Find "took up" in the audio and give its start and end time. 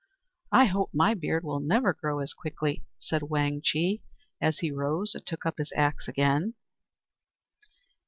5.27-5.59